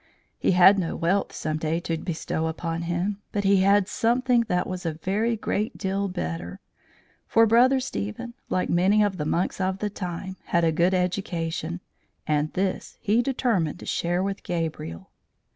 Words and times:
He 0.39 0.53
had 0.53 0.79
no 0.79 0.95
wealth 0.95 1.31
some 1.31 1.57
day 1.59 1.79
to 1.81 1.95
bestow 1.95 2.47
upon 2.47 2.81
him, 2.81 3.21
but 3.31 3.43
he 3.43 3.57
had 3.57 3.87
something 3.87 4.41
that 4.47 4.65
was 4.65 4.83
a 4.83 4.93
very 4.95 5.37
great 5.37 5.77
deal 5.77 6.07
better; 6.07 6.59
for 7.27 7.45
Brother 7.45 7.79
Stephen, 7.79 8.33
like 8.49 8.67
many 8.67 9.03
of 9.03 9.17
the 9.17 9.25
monks 9.25 9.61
of 9.61 9.77
the 9.77 9.91
time, 9.91 10.37
had 10.45 10.63
a 10.63 10.71
good 10.71 10.95
education; 10.95 11.81
and 12.25 12.51
this 12.53 12.97
he 12.99 13.21
determined 13.21 13.77
to 13.77 13.85
share 13.85 14.23
with 14.23 14.41
Gabriel. 14.41 15.11